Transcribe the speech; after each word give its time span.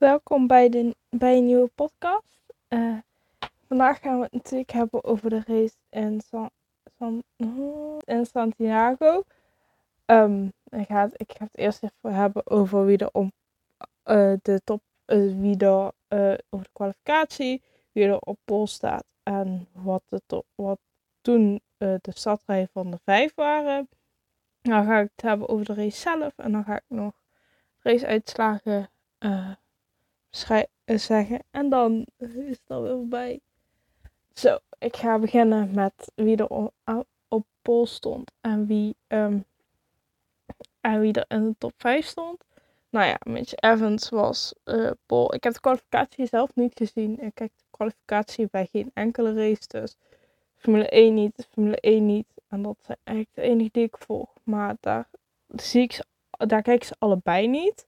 Welkom 0.00 0.46
bij, 0.46 0.68
de, 0.68 0.96
bij 1.10 1.36
een 1.36 1.44
nieuwe 1.44 1.70
podcast. 1.74 2.40
Eh, 2.68 2.96
vandaag 3.66 4.00
gaan 4.00 4.16
we 4.16 4.22
het 4.22 4.32
natuurlijk 4.32 4.70
hebben 4.70 5.04
over 5.04 5.30
de 5.30 5.42
race 5.46 5.74
in, 5.90 6.20
San, 6.20 6.50
San, 6.98 7.22
in 8.04 8.26
Santiago. 8.26 9.22
Um, 10.06 10.52
ik, 10.68 10.86
ga 10.86 11.02
het, 11.02 11.12
ik 11.16 11.32
ga 11.36 11.44
het 11.44 11.56
eerst 11.58 11.82
even 11.82 12.14
hebben 12.14 12.46
over 12.46 12.84
wie 12.84 12.98
er 12.98 13.08
om 13.12 13.32
uh, 14.04 14.32
de 14.42 14.60
top, 14.64 14.82
uh, 15.06 15.40
wie 15.40 15.56
er 15.56 15.92
over 16.50 16.66
de 16.66 16.72
kwalificatie, 16.72 17.62
wie 17.92 18.04
er 18.04 18.18
op 18.18 18.38
pol 18.44 18.66
staat 18.66 19.04
en 19.22 19.68
wat, 19.72 20.02
de 20.08 20.44
wat 20.54 20.78
toen 21.20 21.60
de 21.76 22.00
stadrij 22.02 22.68
van 22.72 22.90
de 22.90 22.98
vijf 23.04 23.34
waren. 23.34 23.88
Dan 24.62 24.84
ga 24.84 24.98
ik 24.98 25.10
het 25.14 25.22
hebben 25.22 25.48
over 25.48 25.64
de 25.64 25.74
race 25.74 26.00
zelf 26.00 26.32
en 26.38 26.52
dan 26.52 26.64
ga 26.64 26.76
ik 26.76 26.84
nog 26.86 27.12
raceuitslagen 27.82 28.90
uh, 29.18 29.50
zeggen. 30.30 31.42
En 31.50 31.68
dan 31.68 32.06
is 32.16 32.48
het 32.48 32.60
alweer 32.66 32.96
voorbij. 32.96 33.40
Zo, 34.34 34.58
ik 34.78 34.96
ga 34.96 35.18
beginnen 35.18 35.74
met 35.74 36.12
wie 36.14 36.36
er 36.36 36.48
op, 36.48 36.72
op 37.28 37.44
stond 37.84 38.30
en 38.40 38.66
wie, 38.66 38.96
um, 39.08 39.44
en 40.80 41.00
wie 41.00 41.12
er 41.12 41.24
in 41.28 41.44
de 41.44 41.54
top 41.58 41.72
5 41.76 42.06
stond. 42.06 42.44
Nou 42.90 43.06
ja, 43.06 43.18
Mitch 43.22 43.52
Evans 43.54 44.08
was 44.08 44.54
uh. 44.64 44.90
Ik 45.28 45.44
heb 45.44 45.52
de 45.52 45.60
kwalificatie 45.60 46.26
zelf 46.26 46.54
niet 46.54 46.72
gezien. 46.74 47.20
Ik 47.20 47.34
kijk 47.34 47.52
de 47.56 47.64
kwalificatie 47.70 48.48
bij 48.50 48.68
geen 48.72 48.90
enkele 48.94 49.34
race. 49.34 49.68
Dus 49.68 49.96
Formule 50.56 50.88
1 50.88 51.14
niet, 51.14 51.46
Formule 51.50 51.80
1 51.80 52.06
niet. 52.06 52.26
En 52.48 52.62
dat 52.62 52.76
zijn 52.82 52.98
eigenlijk 53.04 53.36
de 53.36 53.42
enige 53.42 53.70
die 53.72 53.84
ik 53.84 53.96
volg. 53.98 54.28
Maar 54.42 54.76
daar 54.80 55.08
zie 55.46 55.82
ik 55.82 55.92
ze, 55.92 56.04
daar 56.30 56.62
kijk 56.62 56.82
ik 56.82 56.84
ze 56.84 56.94
allebei 56.98 57.48
niet. 57.48 57.86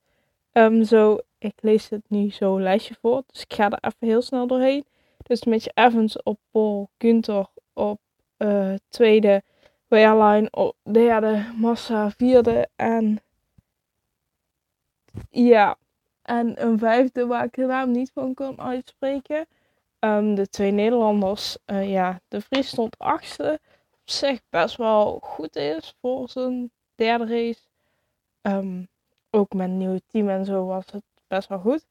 Um, 0.52 0.84
zo, 0.84 1.18
ik 1.42 1.54
lees 1.60 1.88
het 1.88 2.02
nu 2.08 2.30
zo 2.30 2.60
lijstje 2.60 2.94
voor. 3.00 3.22
Dus 3.26 3.42
ik 3.42 3.52
ga 3.54 3.70
er 3.70 3.78
even 3.80 4.06
heel 4.06 4.22
snel 4.22 4.46
doorheen. 4.46 4.84
Dus 5.22 5.44
met 5.44 5.64
je 5.64 5.70
Evans 5.74 6.22
op 6.22 6.38
Paul, 6.50 6.90
Gunther 6.98 7.46
op 7.72 8.00
uh, 8.38 8.74
tweede, 8.88 9.42
Wehrlein 9.86 10.54
op 10.54 10.76
derde, 10.82 11.52
Massa 11.56 12.10
vierde 12.10 12.68
en 12.76 13.22
ja, 15.30 15.76
en 16.22 16.62
een 16.62 16.78
vijfde 16.78 17.26
waar 17.26 17.44
ik 17.44 17.54
de 17.54 17.66
naam 17.66 17.90
niet 17.90 18.10
van 18.14 18.34
kan 18.34 18.60
uitspreken. 18.60 19.46
Um, 19.98 20.34
de 20.34 20.48
twee 20.48 20.70
Nederlanders, 20.70 21.58
uh, 21.66 21.90
ja, 21.90 22.20
de 22.28 22.40
Vries 22.40 22.68
stond 22.68 22.98
achtste. 22.98 23.60
Op 23.90 24.10
zich 24.10 24.40
best 24.50 24.76
wel 24.76 25.18
goed 25.22 25.56
is 25.56 25.94
voor 26.00 26.28
zijn 26.28 26.70
derde 26.94 27.26
race. 27.26 27.60
Um, 28.42 28.88
ook 29.30 29.52
met 29.52 29.68
een 29.68 29.76
nieuw 29.76 29.98
team 30.06 30.28
en 30.28 30.44
zo 30.44 30.64
was 30.66 30.84
het 30.92 31.02
best 31.32 31.48
wel 31.48 31.58
goed. 31.58 31.86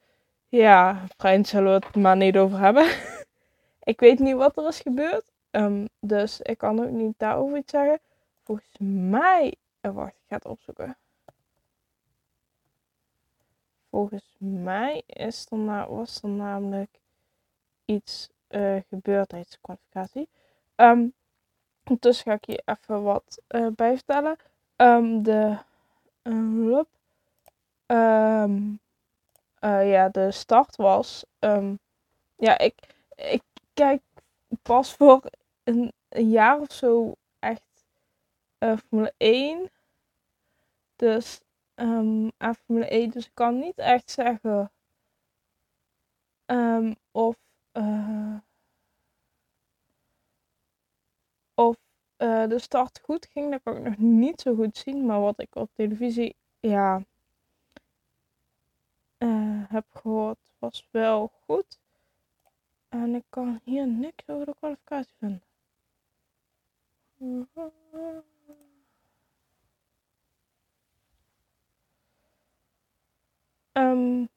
Ja, 0.47 1.05
Vriend 1.17 1.47
zullen 1.47 1.79
we 1.79 1.85
het 1.85 1.95
maar 1.95 2.17
niet 2.17 2.37
over 2.37 2.59
hebben. 2.59 2.85
ik 3.91 3.99
weet 3.99 4.19
niet 4.19 4.35
wat 4.35 4.57
er 4.57 4.67
is 4.67 4.79
gebeurd. 4.79 5.31
Um, 5.51 5.87
dus 5.99 6.41
ik 6.41 6.57
kan 6.57 6.79
ook 6.79 6.89
niet 6.89 7.13
daarover 7.17 7.57
iets 7.57 7.71
zeggen. 7.71 7.99
Volgens 8.43 8.75
mij. 8.79 9.55
Oh, 9.81 9.95
wacht, 9.95 10.13
ik 10.15 10.23
ga 10.27 10.35
het 10.35 10.45
opzoeken. 10.45 10.97
Volgens 13.89 14.35
mij 14.37 15.03
is 15.05 15.45
er 15.49 15.89
was 15.89 16.21
er 16.21 16.29
namelijk 16.29 16.99
iets 17.85 18.29
uh, 18.49 18.81
gebeurd 18.89 19.29
tijdens 19.29 19.51
de 19.51 19.57
kwalificatie. 19.61 20.29
Um, 20.75 21.13
dus 21.99 22.21
ga 22.21 22.33
ik 22.33 22.45
hier 22.45 22.61
even 22.65 23.03
wat 23.03 23.41
uh, 23.49 23.67
bij 23.75 23.95
vertellen. 23.95 24.37
Um, 24.75 25.23
de 25.23 25.57
uh, 27.87 28.43
uh, 29.61 29.91
ja, 29.91 30.09
de 30.09 30.31
start 30.31 30.75
was. 30.75 31.25
Um, 31.39 31.79
ja, 32.35 32.57
ik, 32.57 32.75
ik 33.15 33.43
kijk 33.73 34.01
pas 34.61 34.93
voor 34.93 35.21
een, 35.63 35.93
een 36.09 36.29
jaar 36.29 36.59
of 36.59 36.71
zo 36.71 37.15
echt 37.39 37.63
uh, 38.59 38.77
Formule 38.77 39.13
1. 39.17 39.69
Dus 40.95 41.41
um, 41.75 42.31
aan 42.37 42.55
Formule 42.55 42.87
1. 42.87 43.09
Dus 43.09 43.25
ik 43.25 43.31
kan 43.33 43.59
niet 43.59 43.77
echt 43.77 44.11
zeggen 44.11 44.71
um, 46.45 46.95
of. 47.11 47.35
Uh, 47.73 48.35
of 51.53 51.75
de 52.17 52.59
start 52.59 52.99
goed 53.03 53.25
ging, 53.25 53.51
dat 53.51 53.61
kan 53.63 53.77
ik 53.77 53.83
nog 53.83 53.97
niet 53.97 54.41
zo 54.41 54.55
goed 54.55 54.77
zien. 54.77 55.05
Maar 55.05 55.19
wat 55.19 55.39
ik 55.39 55.55
op 55.55 55.69
televisie, 55.73 56.35
ja, 56.59 57.01
uh, 59.23 59.63
heb 59.69 59.85
gehoord, 59.89 60.39
was 60.59 60.87
wel 60.91 61.31
goed. 61.45 61.79
En 62.89 63.15
ik 63.15 63.23
kan 63.29 63.59
hier 63.63 63.87
niks 63.87 64.27
over 64.27 64.45
de 64.45 64.55
kwalificatie 64.55 65.13
vinden. 65.19 65.41
Um, 73.73 74.29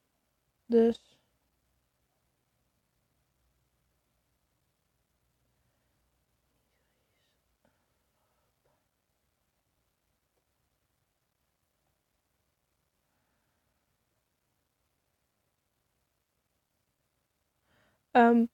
dus 0.66 1.13
Um, 18.16 18.48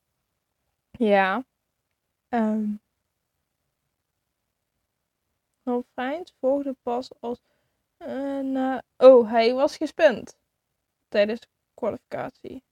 ja. 0.90 1.44
Um, 2.28 2.80
Fijns 5.94 6.34
volgde 6.40 6.76
pas 6.82 7.10
als. 7.20 7.40
Uh, 7.98 8.78
oh, 8.96 9.30
hij 9.30 9.54
was 9.54 9.76
gespind 9.76 10.38
tijdens 11.08 11.40
de 11.40 11.46
kwalificatie. 11.74 12.62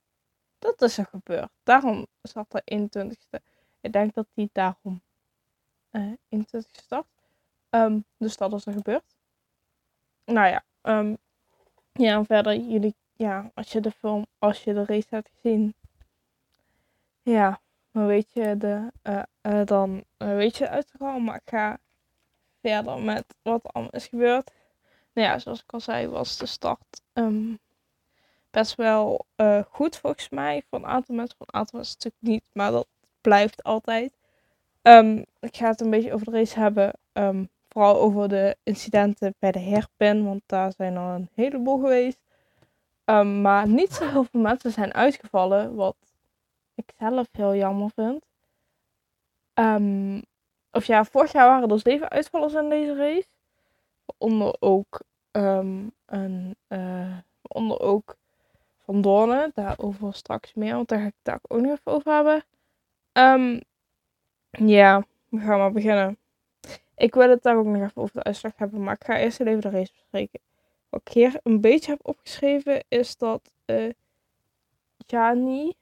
Dat 0.59 0.81
is 0.81 0.97
er 0.97 1.05
gebeurd. 1.05 1.51
Daarom 1.63 2.07
zat 2.21 2.45
hij 2.49 2.89
21ste. 2.89 3.43
Ik 3.81 3.93
denk 3.93 4.13
dat 4.13 4.27
hij 4.33 4.49
daarom 4.51 5.01
uh, 5.91 6.13
21 6.29 6.75
start. 6.75 7.07
Um, 7.69 8.05
dus 8.17 8.37
dat 8.37 8.53
is 8.53 8.65
er 8.65 8.73
gebeurd. 8.73 9.15
Nou 10.25 10.47
ja, 10.47 10.63
um, 10.81 11.17
ja, 11.91 12.15
en 12.17 12.25
verder 12.25 12.55
jullie, 12.55 12.95
ja, 13.13 13.51
als 13.53 13.71
je 13.71 13.79
de 13.81 13.91
film, 13.91 14.25
als 14.37 14.63
je 14.63 14.73
de 14.73 14.85
race 14.85 15.07
hebt 15.09 15.29
gezien, 15.29 15.75
ja, 17.29 17.61
dan 17.91 18.05
weet 18.05 18.33
je, 18.33 18.57
de, 18.57 18.91
uh, 19.03 19.21
uh, 19.41 19.65
dan 19.65 20.03
uh, 20.17 20.35
weet 20.35 20.57
je 20.57 20.69
uitgehaald. 20.69 21.23
Maar 21.23 21.35
ik 21.35 21.49
ga 21.49 21.79
verder 22.61 22.99
met 23.01 23.25
wat 23.41 23.73
allemaal 23.73 23.91
is 23.91 24.07
gebeurd. 24.07 24.51
Nou 25.13 25.27
ja, 25.27 25.39
zoals 25.39 25.61
ik 25.61 25.73
al 25.73 25.79
zei, 25.79 26.07
was 26.07 26.37
de 26.37 26.45
start 26.45 27.01
um, 27.13 27.59
best 28.49 28.75
wel 28.75 29.25
goed 29.69 29.97
volgens 29.97 30.29
mij. 30.29 30.63
Voor 30.69 30.79
een 30.79 30.85
aantal 30.85 31.15
mensen, 31.15 31.37
voor 31.37 31.47
een 31.49 31.59
aantal 31.59 31.79
mensen 31.79 31.95
natuurlijk 31.97 32.23
niet. 32.33 32.43
Maar 32.53 32.71
dat 32.71 32.87
blijft 33.21 33.63
altijd. 33.63 34.17
Um, 34.81 35.25
ik 35.39 35.57
ga 35.57 35.67
het 35.67 35.81
een 35.81 35.89
beetje 35.89 36.13
over 36.13 36.25
de 36.25 36.31
race 36.31 36.59
hebben. 36.59 36.93
Um, 37.13 37.49
vooral 37.69 38.01
over 38.01 38.29
de 38.29 38.57
incidenten 38.63 39.35
bij 39.39 39.51
de 39.51 39.59
herpen. 39.59 40.25
Want 40.25 40.41
daar 40.45 40.73
zijn 40.77 40.95
er 40.95 41.01
een 41.01 41.29
heleboel 41.33 41.79
geweest. 41.79 42.19
maar 43.41 43.67
niet 43.67 43.93
zo 43.93 44.09
heel 44.09 44.23
veel 44.23 44.41
mensen 44.41 44.71
zijn 44.71 44.93
uitgevallen. 44.93 45.75
Wat 45.75 45.95
ik 46.79 46.93
zelf 46.97 47.27
heel 47.31 47.55
jammer 47.55 47.89
vind. 47.95 48.25
Um, 49.53 50.23
of 50.71 50.85
ja, 50.85 51.05
vorig 51.05 51.31
jaar 51.31 51.47
waren 51.47 51.69
er 51.69 51.79
zeven 51.79 52.09
uitvallers 52.09 52.53
in 52.53 52.69
deze 52.69 52.95
race. 52.95 53.27
Onder 54.17 54.55
ook 54.59 55.01
um, 55.31 55.91
een, 56.05 56.55
uh, 56.67 57.17
onder 57.41 57.79
ook 57.79 58.15
Van 58.77 59.01
Doornen. 59.01 59.51
Daarover 59.53 60.13
straks 60.13 60.53
meer, 60.53 60.75
want 60.75 60.87
daar 60.87 60.99
ga 60.99 61.05
ik 61.05 61.13
het 61.23 61.39
ook 61.47 61.61
nog 61.61 61.71
even 61.71 61.91
over 61.91 62.13
hebben. 62.13 62.43
Um, 63.13 63.61
ja, 64.49 65.03
we 65.29 65.39
gaan 65.39 65.57
maar 65.57 65.71
beginnen. 65.71 66.17
Ik 66.95 67.13
wil 67.13 67.29
het 67.29 67.43
daar 67.43 67.57
ook 67.57 67.65
nog 67.65 67.81
even 67.81 68.01
over 68.01 68.15
de 68.15 68.23
uitslag 68.23 68.51
hebben, 68.55 68.83
maar 68.83 68.93
ik 68.93 69.03
ga 69.03 69.17
eerst 69.17 69.39
even 69.39 69.61
de 69.61 69.69
race 69.69 69.91
bespreken. 69.91 70.39
Wat 70.89 71.01
ik 71.03 71.13
hier 71.13 71.39
een 71.43 71.61
beetje 71.61 71.91
heb 71.91 72.07
opgeschreven 72.07 72.83
is 72.87 73.17
dat 73.17 73.51
uh, 73.65 73.91
Jani 74.97 75.73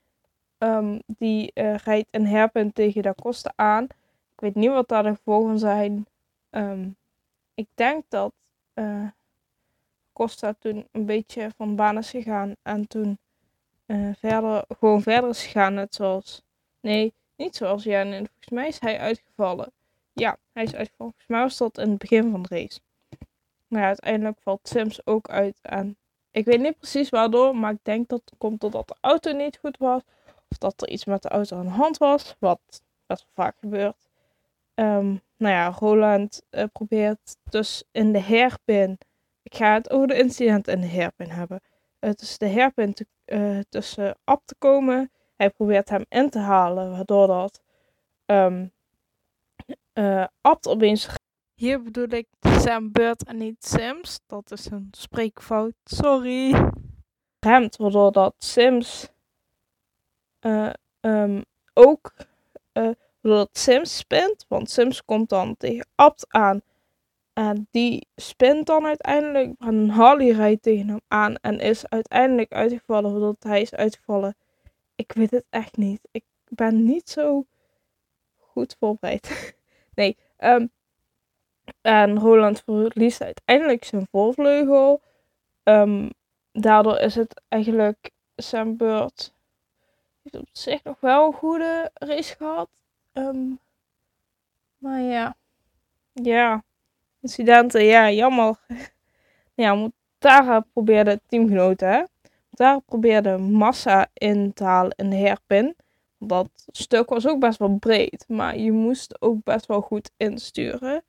Um, 0.60 1.02
die 1.06 1.52
uh, 1.54 1.76
rijdt 1.76 2.08
een 2.12 2.28
herpunt 2.28 2.76
tegen 2.76 3.02
Da 3.02 3.14
Costa 3.14 3.52
aan. 3.56 3.84
Ik 4.34 4.40
weet 4.44 4.56
niet 4.56 4.70
wat 4.70 4.88
daar 4.88 5.04
de 5.04 5.16
gevolgen 5.16 5.60
zijn. 5.60 6.06
Um, 6.50 6.96
ik 7.54 7.68
denk 7.76 8.04
dat 8.10 8.34
uh, 8.74 9.08
Costa 10.14 10.54
toen 10.60 10.88
een 10.92 11.06
beetje 11.06 11.52
van 11.58 11.76
baan 11.76 11.98
is 11.98 12.10
gegaan. 12.10 12.56
En 12.62 12.88
toen 12.88 13.18
uh, 13.86 14.10
verder, 14.20 14.66
gewoon 14.80 15.02
verder 15.02 15.30
is 15.30 15.44
gegaan. 15.44 15.74
Net 15.74 15.96
zoals. 15.96 16.44
Nee, 16.80 17.14
niet 17.36 17.56
zoals 17.56 17.84
Jan. 17.84 18.08
En 18.12 18.28
volgens 18.28 18.50
mij 18.50 18.68
is 18.68 18.80
hij 18.80 19.00
uitgevallen. 19.00 19.72
Ja, 20.14 20.38
hij 20.54 20.64
is 20.64 20.76
uitgevallen. 20.76 21.14
Volgens 21.14 21.28
mij 21.28 21.42
was 21.42 21.58
dat 21.58 21.78
in 21.78 21.90
het 21.90 21.98
begin 21.98 22.32
van 22.32 22.42
de 22.42 22.56
race. 22.56 22.80
Maar 23.68 23.82
ja, 23.82 23.88
uiteindelijk 23.88 24.38
valt 24.42 24.68
Sims 24.68 25.06
ook 25.06 25.30
uit. 25.30 25.60
En 25.62 25.98
Ik 26.38 26.46
weet 26.46 26.60
niet 26.60 26.78
precies 26.78 27.10
waardoor, 27.10 27.56
maar 27.56 27.72
ik 27.72 27.80
denk 27.84 28.08
dat 28.08 28.22
het 28.26 28.34
komt 28.38 28.62
doordat 28.62 28.88
de 28.88 28.96
auto 29.02 29.32
niet 29.32 29.58
goed 29.58 29.78
was. 29.78 30.02
Of 30.50 30.58
dat 30.58 30.82
er 30.82 30.90
iets 30.90 31.06
met 31.06 31.22
de 31.22 31.30
auto 31.30 31.58
aan 31.58 31.66
de 31.66 31.72
hand 31.72 31.98
was, 31.98 32.36
wat 32.40 32.60
best 33.06 33.26
wel 33.34 33.46
vaak 33.46 33.58
gebeurt. 33.60 34.08
Um, 34.76 35.22
nou 35.38 35.54
ja, 35.54 35.70
Roland 35.70 36.42
uh, 36.52 36.64
probeert 36.72 37.38
dus 37.44 37.84
in 37.92 38.12
de 38.12 38.20
herpin. 38.20 38.98
Ik 39.44 39.56
ga 39.56 39.74
het 39.74 39.90
over 39.90 40.08
de 40.08 40.18
incident 40.18 40.68
in 40.68 40.82
de 40.82 40.88
herpin 40.88 41.30
hebben. 41.30 41.62
Uh, 42.00 42.12
tussen 42.12 42.40
de 42.40 42.48
herpin 42.48 42.94
te, 42.94 43.08
uh, 43.26 43.60
tussen 43.70 44.18
Ab 44.24 44.42
te 44.46 44.56
komen. 44.58 45.12
Hij 45.36 45.50
probeert 45.50 45.90
hem 45.90 46.06
in 46.10 46.30
te 46.30 46.40
halen, 46.40 46.92
waardoor 46.92 47.28
dat 47.28 47.62
um, 48.26 48.72
uh, 49.94 50.26
Abt 50.42 50.68
opeens. 50.68 51.10
Hier 51.54 51.84
bedoel 51.84 52.10
ik 52.10 52.28
Sam 52.42 52.92
Bird 52.92 53.24
en 53.24 53.38
niet 53.38 53.66
Sims. 53.66 54.20
Dat 54.28 54.52
is 54.52 54.72
een 54.72 54.88
spreekfout. 54.92 55.74
Sorry. 55.84 56.72
Remt, 57.40 57.76
waardoor 57.76 58.12
dat 58.12 58.36
Sims 58.38 59.10
uh, 60.42 60.70
um, 61.02 61.44
ook. 61.74 62.14
Uh, 62.74 62.90
dat 63.22 63.50
Sims 63.52 63.98
spint. 63.98 64.46
Want 64.48 64.70
Sims 64.70 65.06
komt 65.06 65.30
dan 65.30 65.58
tegen 65.58 65.88
Abt 65.96 66.26
aan. 66.30 66.62
En 67.34 67.68
die 67.72 68.08
spint 68.16 68.66
dan 68.66 68.86
uiteindelijk. 68.86 69.54
En 69.60 69.90
Harley 69.90 70.30
rijdt 70.32 70.62
tegen 70.62 70.88
hem 70.88 71.02
aan. 71.08 71.36
En 71.36 71.60
is 71.60 71.90
uiteindelijk 71.90 72.52
uitgevallen. 72.52 73.12
Waardoor 73.12 73.36
hij 73.40 73.62
is 73.62 73.74
uitgevallen. 73.74 74.36
Ik 74.96 75.12
weet 75.12 75.32
het 75.32 75.46
echt 75.50 75.78
niet. 75.78 76.00
Ik 76.12 76.24
ben 76.48 76.84
niet 76.84 77.10
zo 77.10 77.46
goed 78.38 78.76
voorbereid. 78.80 79.56
nee. 79.96 80.18
Um, 80.40 80.72
en 81.82 82.20
Roland 82.20 82.62
verliest 82.66 83.22
uiteindelijk 83.22 83.84
zijn 83.84 84.08
voorvleugel. 84.12 85.02
Um, 85.64 86.10
daardoor 86.52 86.98
is 87.00 87.16
het 87.16 87.42
eigenlijk 87.48 88.12
zijn 88.36 88.78
beurt. 88.78 89.34
Heeft 90.32 90.48
op 90.48 90.50
zich 90.52 90.84
nog 90.84 91.00
wel 91.00 91.26
een 91.26 91.34
goede 91.34 91.92
race 91.94 92.36
gehad. 92.36 92.70
Um, 93.14 93.60
maar 94.78 95.02
ja. 95.02 95.36
Ja. 96.14 96.64
Incidenten, 97.22 97.84
ja, 97.84 98.12
jammer. 98.12 98.60
ja, 99.56 99.90
probeerde 100.74 101.22
teamgenoten, 101.28 101.90
hè. 101.90 102.78
Probeerde 102.86 103.38
massa 103.38 104.08
in 104.14 104.54
te 104.54 104.64
halen 104.64 104.94
in 104.96 105.10
de 105.10 105.16
herpin. 105.16 105.76
Dat 106.18 106.50
stuk 106.72 107.10
was 107.10 107.28
ook 107.28 107.40
best 107.40 107.60
wel 107.60 107.78
breed, 107.78 108.26
maar 108.28 108.58
je 108.58 108.72
moest 108.72 109.22
ook 109.22 109.44
best 109.44 109.66
wel 109.66 109.82
goed 109.82 110.12
insturen. 110.18 111.04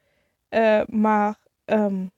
Uh, 0.51 0.83
maar 0.87 1.39
um, 1.65 2.11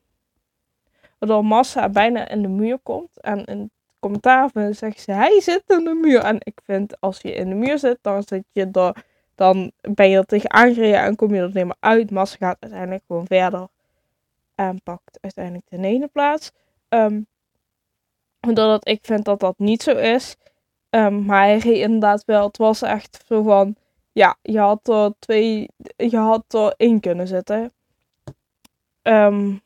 waardoor 1.19 1.44
Massa 1.44 1.88
bijna 1.88 2.29
in 2.29 2.43
de 2.43 2.49
muur 2.49 2.79
komt. 2.79 3.20
En 3.20 3.44
in 3.44 3.70
commentaar 4.00 4.50
zeggen 4.55 5.00
ze, 5.00 5.12
hij 5.12 5.41
zit 5.41 5.62
in 5.67 5.85
de 5.85 5.94
muur. 5.94 6.20
En 6.20 6.37
ik 6.38 6.61
vind, 6.64 7.00
als 7.00 7.20
je 7.20 7.32
in 7.32 7.49
de 7.49 7.55
muur 7.55 7.79
zit, 7.79 7.99
dan 8.00 8.23
zit 8.23 8.44
je 8.52 8.69
er, 8.73 9.05
dan 9.35 9.73
ben 9.81 10.11
je 10.11 10.17
er 10.17 10.26
tegen 10.26 10.50
aangereden 10.50 11.00
en 11.00 11.17
kom 11.17 11.35
je 11.35 11.41
er 11.41 11.47
niet 11.47 11.55
meer 11.55 11.76
uit. 11.81 12.11
Massa 12.11 12.37
gaat 12.38 12.56
uiteindelijk 12.61 13.02
gewoon 13.06 13.26
verder 13.26 13.69
en 14.55 14.82
pakt 14.82 15.19
uiteindelijk 15.20 15.64
de 15.69 15.76
negende 15.76 16.08
plaats. 16.08 16.50
Um, 16.88 17.26
doordat 18.41 18.88
ik 18.88 18.99
vind 19.02 19.25
dat 19.25 19.41
dat 19.41 19.58
niet 19.58 19.82
zo 19.82 19.91
is. 19.91 20.37
Um, 20.91 21.25
maar 21.25 21.43
hij 21.43 21.58
reed 21.58 21.76
inderdaad 21.76 22.25
wel. 22.25 22.46
Het 22.46 22.56
was 22.56 22.82
echt 22.82 23.25
zo 23.26 23.43
van. 23.43 23.76
Ja, 24.12 24.37
je 24.43 24.58
had 24.58 24.88
er 24.88 25.12
twee. 25.19 25.69
Je 25.96 26.17
had 26.17 26.44
er 26.55 26.75
één 26.76 27.00
kunnen 27.00 27.26
zetten. 27.26 27.73
Um, 29.03 29.61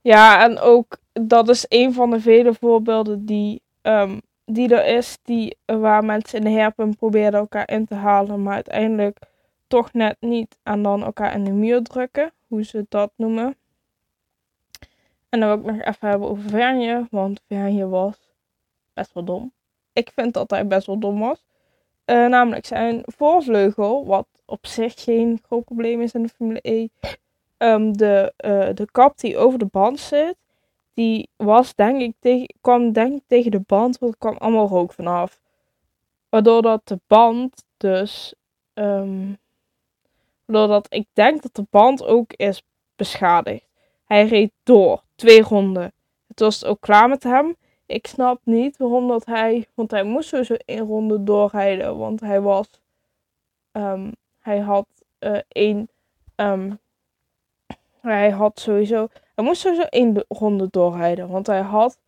ja, 0.00 0.42
en 0.44 0.58
ook 0.58 0.98
dat 1.20 1.48
is 1.48 1.64
een 1.68 1.92
van 1.92 2.10
de 2.10 2.20
vele 2.20 2.54
voorbeelden 2.54 3.26
die, 3.26 3.62
um, 3.82 4.20
die 4.44 4.74
er 4.74 4.96
is. 4.96 5.18
Die, 5.22 5.56
waar 5.64 6.04
mensen 6.04 6.38
in 6.38 6.44
de 6.44 6.50
herpen 6.60 6.96
proberen 6.96 7.32
elkaar 7.32 7.70
in 7.70 7.86
te 7.86 7.94
halen. 7.94 8.42
Maar 8.42 8.54
uiteindelijk 8.54 9.18
toch 9.66 9.92
net 9.92 10.16
niet. 10.20 10.58
En 10.62 10.82
dan 10.82 11.02
elkaar 11.02 11.34
in 11.34 11.44
de 11.44 11.52
muur 11.52 11.82
drukken. 11.82 12.32
Hoe 12.46 12.64
ze 12.64 12.86
dat 12.88 13.12
noemen. 13.16 13.56
En 15.28 15.40
dan 15.40 15.48
wil 15.48 15.58
ik 15.58 15.76
nog 15.76 15.86
even 15.86 16.08
hebben 16.08 16.28
over 16.28 16.48
Vernje. 16.48 17.06
Want 17.10 17.40
Vernje 17.48 17.88
was 17.88 18.32
best 18.94 19.12
wel 19.12 19.24
dom. 19.24 19.52
Ik 19.92 20.12
vind 20.14 20.34
dat 20.34 20.50
hij 20.50 20.66
best 20.66 20.86
wel 20.86 20.98
dom 20.98 21.18
was. 21.18 21.46
Uh, 22.06 22.26
namelijk 22.26 22.66
zijn 22.66 23.02
voorvleugel, 23.04 24.06
wat 24.06 24.26
op 24.44 24.66
zich 24.66 25.02
geen 25.02 25.38
groot 25.46 25.64
probleem 25.64 26.00
is 26.00 26.12
in 26.12 26.22
de 26.22 26.28
Formule 26.28 26.60
E. 26.62 26.88
Um, 27.58 27.96
de, 27.96 28.32
uh, 28.44 28.68
de 28.74 28.88
kap 28.90 29.18
die 29.18 29.36
over 29.36 29.58
de 29.58 29.66
band 29.66 30.00
zit, 30.00 30.36
die 30.98 31.28
was 31.36 31.74
denk 31.74 32.00
ik 32.00 32.14
tegen, 32.18 32.54
kwam 32.60 32.92
denk 32.92 33.14
ik 33.16 33.22
tegen 33.26 33.50
de 33.50 33.60
band, 33.60 33.98
want 33.98 34.12
er 34.12 34.18
kwam 34.18 34.36
allemaal 34.36 34.68
rook 34.68 34.92
vanaf. 34.92 35.40
Waardoor 36.28 36.62
dat 36.62 36.80
de 36.84 37.00
band 37.06 37.64
dus, 37.76 38.34
um, 38.74 39.38
waardoor 40.44 40.68
dat 40.68 40.86
ik 40.94 41.06
denk 41.12 41.42
dat 41.42 41.54
de 41.54 41.66
band 41.70 42.04
ook 42.04 42.32
is 42.32 42.62
beschadigd. 42.96 43.66
Hij 44.04 44.26
reed 44.26 44.52
door, 44.62 45.02
twee 45.14 45.42
ronden. 45.42 45.92
Het 46.26 46.40
was 46.40 46.64
ook 46.64 46.80
klaar 46.80 47.08
met 47.08 47.22
hem 47.22 47.56
ik 47.88 48.06
snap 48.06 48.40
niet 48.44 48.76
waarom 48.76 49.08
dat 49.08 49.26
hij. 49.26 49.66
Want 49.74 49.90
hij 49.90 50.02
moest 50.02 50.28
sowieso 50.28 50.54
één 50.64 50.86
ronde 50.86 51.24
doorrijden. 51.24 51.98
Want 51.98 52.20
hij 52.20 52.40
was. 52.40 52.80
Um, 53.72 54.12
hij 54.38 54.58
had 54.58 54.86
uh, 55.20 55.38
één. 55.48 55.88
Um, 56.36 56.78
hij 58.08 58.30
had 58.30 58.60
sowieso. 58.60 59.08
Hij 59.34 59.44
moest 59.44 59.60
sowieso 59.60 59.86
één 59.88 60.24
ronde 60.28 60.68
doorrijden. 60.70 61.28
Want 61.28 61.46
hij 61.46 61.60
had 61.60 61.98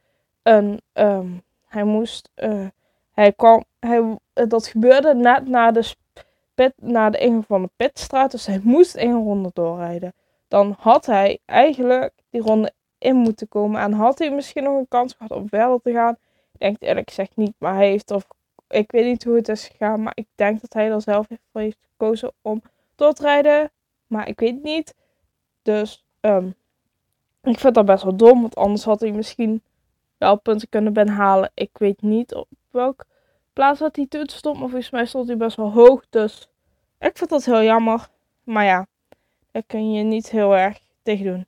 een. 0.43 0.81
Um, 0.93 1.43
hij 1.67 1.85
moest. 1.85 2.31
Uh, 2.37 2.67
hij 3.13 3.33
kwam. 3.33 3.65
Hij, 3.79 4.19
dat 4.33 4.67
gebeurde 4.67 5.15
net 5.15 5.49
na 5.49 5.71
de, 5.71 5.95
pit, 6.55 6.73
na 6.77 7.11
de 7.11 7.19
ingang 7.19 7.47
van 7.47 7.63
de 7.63 7.71
pitstraat. 7.77 8.31
Dus 8.31 8.47
hij 8.47 8.61
moest 8.63 8.95
één 8.95 9.23
ronde 9.23 9.51
doorrijden. 9.53 10.13
Dan 10.49 10.77
had 10.79 11.07
hij 11.07 11.39
eigenlijk 11.45 12.13
die 12.31 12.41
ronde 12.41 12.73
in 12.99 13.17
moeten 13.17 13.49
komen. 13.49 13.81
En 13.81 13.93
had 13.93 14.19
hij 14.19 14.31
misschien 14.31 14.63
nog 14.63 14.79
een 14.79 14.89
kans 14.89 15.15
gehad 15.15 15.33
om 15.33 15.49
verder 15.49 15.81
te 15.83 15.93
gaan? 15.93 16.17
Ik 16.53 16.61
denk 16.61 16.73
het 16.73 16.83
eerlijk 16.83 17.09
gezegd 17.09 17.37
niet. 17.37 17.55
Maar 17.59 17.75
hij 17.75 17.89
heeft 17.89 18.11
of 18.11 18.27
ik 18.69 18.91
weet 18.91 19.05
niet 19.05 19.25
hoe 19.25 19.37
het 19.37 19.49
is 19.49 19.69
gegaan. 19.69 20.03
Maar 20.03 20.13
ik 20.15 20.27
denk 20.35 20.61
dat 20.61 20.73
hij 20.73 20.91
er 20.91 21.03
zelf 21.03 21.27
voor 21.53 21.61
heeft 21.61 21.79
gekozen 21.91 22.33
om 22.43 22.63
door 22.95 23.13
te 23.13 23.23
rijden. 23.23 23.71
Maar 24.07 24.29
ik 24.29 24.41
weet 24.41 24.63
niet. 24.63 24.95
Dus 25.63 26.05
um, 26.21 26.55
ik 27.43 27.59
vind 27.59 27.75
dat 27.75 27.85
best 27.85 28.03
wel 28.03 28.17
dom. 28.17 28.41
Want 28.41 28.57
anders 28.57 28.85
had 28.85 29.01
hij 29.01 29.13
misschien 29.13 29.63
wel 30.19 30.37
punten 30.37 30.69
kunnen 30.69 30.93
benhalen. 30.93 31.51
Ik 31.55 31.71
weet 31.73 32.03
niet 32.03 32.35
op 32.35 32.49
welk 32.71 33.05
plaats 33.53 33.81
dat 33.81 33.97
hij 33.97 34.07
toen 34.07 34.29
stond. 34.29 34.59
Maar 34.59 34.69
volgens 34.69 34.91
mij 34.91 35.07
stond 35.07 35.29
hij 35.29 35.37
best 35.37 35.57
wel 35.57 35.73
hoog. 35.73 36.05
Dus 36.11 36.49
ik 36.99 37.19
vind 37.19 37.31
dat 37.31 37.45
heel 37.45 37.63
jammer. 37.63 38.09
Maar 38.45 38.65
ja, 38.65 38.87
daar 39.51 39.63
kun 39.67 39.93
je 39.93 40.03
niet 40.03 40.31
heel 40.31 40.57
erg 40.57 40.79
tegen 41.03 41.25
doen. 41.25 41.47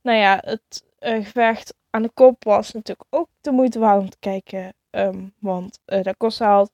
Nou 0.00 0.18
ja, 0.18 0.38
het 0.44 0.84
uh, 1.00 1.24
gevecht 1.24 1.74
aan 1.90 2.02
de 2.02 2.10
kop 2.14 2.44
was 2.44 2.72
natuurlijk 2.72 3.08
ook 3.10 3.28
de 3.40 3.50
moeite 3.50 3.78
waard 3.78 4.00
om 4.00 4.10
te 4.10 4.16
kijken. 4.20 4.74
Um, 4.90 5.32
want 5.38 5.80
uh, 5.86 6.02
Da 6.02 6.14
Costa 6.18 6.54
had 6.54 6.72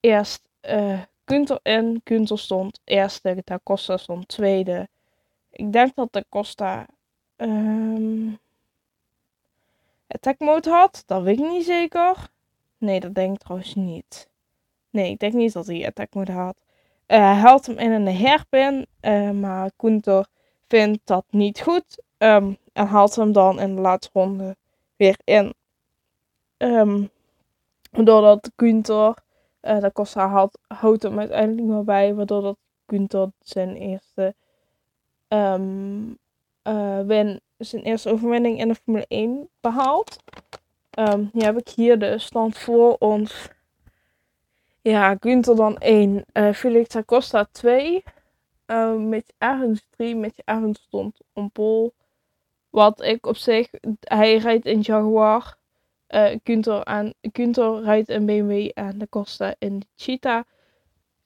eerst 0.00 0.42
uh, 0.62 1.00
Gunther 1.24 1.58
in. 1.62 2.00
Gunther 2.04 2.38
stond 2.38 2.80
eerste, 2.84 3.42
Da 3.44 3.58
Costa 3.62 3.96
stond 3.96 4.28
tweede. 4.28 4.88
Ik 5.58 5.72
denk 5.72 5.94
dat 5.94 6.12
Da 6.12 6.22
Costa 6.28 6.86
um, 7.36 8.38
attack 10.06 10.38
mode 10.38 10.70
had. 10.70 11.02
Dat 11.06 11.22
weet 11.22 11.38
ik 11.38 11.50
niet 11.50 11.64
zeker. 11.64 12.28
Nee, 12.78 13.00
dat 13.00 13.14
denk 13.14 13.34
ik 13.34 13.40
trouwens 13.40 13.74
niet. 13.74 14.28
Nee, 14.90 15.10
ik 15.10 15.18
denk 15.18 15.32
niet 15.32 15.52
dat 15.52 15.66
hij 15.66 15.86
attack 15.86 16.14
mode 16.14 16.32
had. 16.32 16.56
Uh, 17.06 17.18
hij 17.18 17.34
haalt 17.34 17.66
hem 17.66 17.78
in 17.78 17.90
een 17.90 18.16
herpin, 18.16 18.86
uh, 19.00 19.30
maar 19.30 19.70
Gunther 19.76 20.26
vindt 20.68 21.00
dat 21.04 21.24
niet 21.30 21.60
goed. 21.60 22.02
Um, 22.18 22.56
en 22.72 22.86
haalt 22.86 23.14
hem 23.14 23.32
dan 23.32 23.60
in 23.60 23.74
de 23.74 23.80
laatste 23.80 24.10
ronde 24.18 24.56
weer 24.96 25.18
in. 25.24 25.54
Um, 26.56 27.10
doordat 27.90 28.50
Gunther, 28.56 29.14
uh, 29.62 29.80
de 29.80 29.92
Costa 29.92 30.48
houdt 30.66 31.02
hem 31.02 31.18
uiteindelijk 31.18 31.66
meer 31.66 31.84
bij. 31.84 32.14
Waardoor 32.14 32.42
dat 32.42 32.56
Gunther 32.86 33.30
zijn 33.40 33.76
eerste 33.76 34.34
um, 35.28 36.18
win, 37.06 37.40
zijn 37.58 37.82
eerste 37.82 38.10
overwinning 38.10 38.58
in 38.58 38.68
de 38.68 38.74
Formule 38.74 39.06
1 39.08 39.48
behaalt. 39.60 40.18
Um, 40.98 41.30
hier 41.32 41.44
heb 41.44 41.58
ik 41.58 41.68
hier 41.68 41.98
de 41.98 42.18
stand 42.18 42.58
voor 42.58 42.96
ons. 42.98 43.48
Ja, 44.82 45.16
Gunther 45.20 45.56
dan 45.56 45.78
1, 45.78 46.24
uh, 46.32 46.52
Felix 46.52 46.96
Acosta 46.96 47.48
2. 47.52 48.02
Uh, 48.66 48.94
met 48.94 49.34
Arends 49.38 49.86
3, 49.90 50.16
met 50.16 50.42
Arends 50.44 50.80
stond 50.80 51.20
on 51.32 51.50
pole. 51.50 51.92
Wat 52.70 53.02
ik 53.02 53.26
op 53.26 53.36
zich, 53.36 53.68
hij 54.00 54.36
rijdt 54.36 54.66
in 54.66 54.80
Jaguar. 54.80 55.56
Uh, 56.08 56.82
aan, 56.82 57.12
Gunther 57.20 57.82
rijdt 57.82 58.08
in 58.08 58.26
BMW 58.26 58.70
en 58.74 58.98
de 58.98 59.08
Costa 59.08 59.54
in 59.58 59.82
Cheetah. 59.96 60.44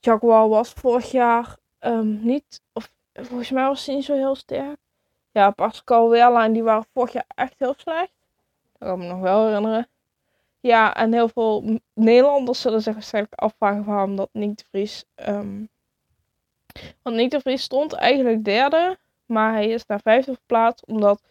Jaguar 0.00 0.48
was 0.48 0.70
vorig 0.70 1.10
jaar 1.10 1.56
niet, 2.02 2.62
of 2.72 2.92
volgens 3.12 3.50
mij 3.50 3.66
was 3.66 3.86
hij 3.86 3.94
niet 3.94 4.04
zo 4.04 4.14
heel 4.14 4.34
sterk. 4.34 4.76
Ja, 5.30 5.50
Pascal 5.50 6.08
Wehrlein, 6.10 6.52
die 6.52 6.62
waren 6.62 6.86
vorig 6.92 7.12
jaar 7.12 7.26
echt 7.34 7.54
heel 7.58 7.74
slecht. 7.76 8.12
Dat 8.72 8.88
kan 8.88 9.00
ik 9.00 9.06
me 9.06 9.12
nog 9.12 9.20
wel 9.20 9.46
herinneren. 9.46 9.88
Ja, 10.60 10.94
en 10.94 11.12
heel 11.12 11.28
veel 11.28 11.78
Nederlanders 11.94 12.60
zullen 12.60 12.82
zich 12.82 12.92
waarschijnlijk 12.92 13.34
afvragen 13.34 13.84
waarom 13.84 14.16
dat 14.16 14.28
Nick 14.32 14.56
de 14.56 14.64
Vries... 14.70 15.04
Um, 15.16 15.68
want 17.02 17.16
Nick 17.16 17.30
de 17.30 17.40
Vries 17.40 17.62
stond 17.62 17.92
eigenlijk 17.92 18.44
derde, 18.44 18.98
maar 19.26 19.52
hij 19.52 19.68
is 19.68 19.86
naar 19.86 20.00
vijfde 20.00 20.32
verplaatst 20.32 20.86
omdat, 20.86 21.22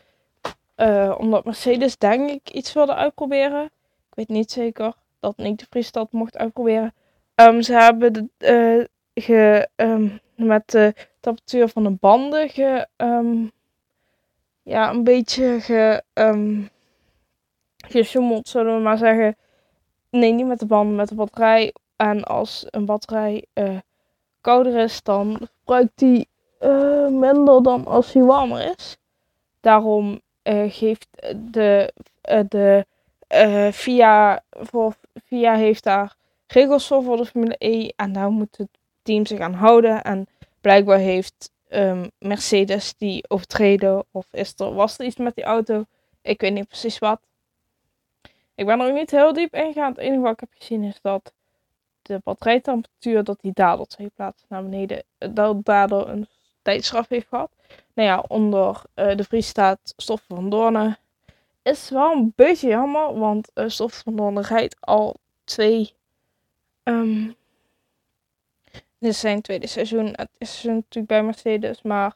uh, 0.77 1.15
omdat 1.17 1.45
Mercedes 1.45 1.97
denk 1.97 2.29
ik 2.29 2.49
iets 2.49 2.73
wilde 2.73 2.95
uitproberen. 2.95 3.65
Ik 4.09 4.15
weet 4.15 4.27
niet 4.27 4.51
zeker 4.51 4.93
dat 5.19 5.37
Nick 5.37 5.57
de 5.57 5.65
Vries 5.69 5.91
dat 5.91 6.11
mocht 6.11 6.37
uitproberen. 6.37 6.93
Um, 7.35 7.61
ze 7.61 7.73
hebben 7.73 8.13
de, 8.13 8.29
uh, 8.37 8.85
ge, 9.23 9.69
um, 9.75 10.19
met 10.35 10.69
de 10.69 10.95
temperatuur 11.21 11.69
van 11.69 11.83
de 11.83 11.89
banden 11.89 12.49
ge, 12.49 12.87
um, 12.97 13.51
ja, 14.63 14.89
een 14.89 15.03
beetje 15.03 15.59
ge, 15.59 16.03
gesjoemeld, 17.87 18.47
zullen 18.47 18.75
we 18.75 18.81
maar 18.81 18.97
zeggen. 18.97 19.35
Nee, 20.09 20.33
niet 20.33 20.47
met 20.47 20.59
de 20.59 20.65
banden, 20.65 20.95
met 20.95 21.07
de 21.07 21.15
batterij. 21.15 21.73
En 21.95 22.23
als 22.23 22.65
een 22.69 22.85
batterij 22.85 23.45
uh, 23.53 23.77
kouder 24.41 24.75
is, 24.75 25.03
dan 25.03 25.37
verbruikt 25.37 25.91
die 25.95 26.27
uh, 26.59 27.07
minder 27.07 27.63
dan 27.63 27.85
als 27.85 28.13
hij 28.13 28.23
warmer 28.23 28.73
is. 28.77 28.97
Daarom 29.59 30.21
uh, 30.43 30.71
geeft 30.71 31.07
de, 31.51 31.93
de 32.49 32.85
VIA, 33.71 34.43
voor, 34.49 34.93
VIA 35.25 35.55
heeft 35.55 35.83
daar 35.83 36.15
regels 36.47 36.87
voor 36.87 37.03
voor 37.03 37.17
de 37.17 37.25
Formule 37.25 37.55
E. 37.57 37.89
En 37.95 38.13
daar 38.13 38.29
moet 38.29 38.57
het 38.57 38.69
team 39.01 39.25
zich 39.25 39.39
aan 39.39 39.53
houden. 39.53 40.01
En 40.01 40.27
blijkbaar 40.61 40.97
heeft 40.97 41.51
um, 41.69 42.11
Mercedes 42.19 42.93
die 42.97 43.29
overtreden. 43.29 44.05
Of 44.11 44.25
is 44.31 44.53
er, 44.57 44.73
was 44.73 44.97
er 44.97 45.05
iets 45.05 45.15
met 45.15 45.35
die 45.35 45.43
auto? 45.43 45.85
Ik 46.21 46.41
weet 46.41 46.53
niet 46.53 46.67
precies 46.67 46.99
wat. 46.99 47.21
Ik 48.55 48.65
ben 48.65 48.79
er 48.79 48.93
niet 48.93 49.11
heel 49.11 49.33
diep 49.33 49.53
in 49.53 49.73
gegaan. 49.73 49.91
Het 49.91 49.97
enige 49.97 50.21
wat 50.21 50.33
ik 50.33 50.39
heb 50.39 50.49
gezien 50.57 50.83
is 50.83 50.99
dat 51.01 51.33
de 52.01 52.21
batterijtemperatuur 52.23 53.23
dat 53.23 53.41
die 53.41 53.51
daardoor 53.53 53.85
twee 53.85 54.11
plaatsen 54.15 54.47
naar 54.49 54.63
beneden. 54.63 55.03
Dat 55.17 55.65
daardoor 55.65 56.09
een 56.09 56.27
tijdstraf 56.61 57.07
heeft 57.07 57.27
gehad. 57.27 57.51
Nou 57.93 58.07
ja, 58.07 58.23
onder 58.27 58.81
uh, 58.95 59.15
de 59.15 59.23
vries 59.23 59.47
staat 59.47 59.93
Stof 59.97 60.23
van 60.27 60.49
Doornen. 60.49 60.97
Is 61.61 61.89
wel 61.89 62.11
een 62.11 62.33
beetje 62.35 62.67
jammer, 62.67 63.19
want 63.19 63.51
uh, 63.55 63.69
van 63.69 64.15
Doornen 64.15 64.43
rijdt 64.43 64.75
al 64.79 65.15
twee 65.43 65.93
Um, 66.83 67.35
dit 69.01 69.09
is 69.09 69.19
zijn 69.19 69.41
tweede 69.41 69.67
seizoen. 69.67 70.05
Het 70.05 70.29
is 70.37 70.63
natuurlijk 70.63 71.07
bij 71.07 71.23
Mercedes, 71.23 71.81
maar 71.81 72.15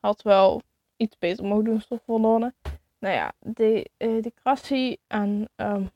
had 0.00 0.22
wel 0.22 0.62
iets 0.96 1.18
beter 1.18 1.44
mogen 1.44 1.64
doen, 1.64 1.82
toch 1.88 2.00
verloren. 2.04 2.54
Nou 2.98 3.14
ja, 3.14 3.32
de, 3.38 3.90
uh, 3.98 4.22
de 4.22 4.32
crassie 4.42 5.00
en 5.06 5.48
um, 5.56 5.90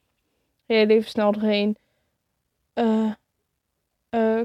even 0.66 1.10
snel 1.10 1.32
doorheen. 1.32 1.76
Uh, 2.74 3.12
uh, 4.10 4.40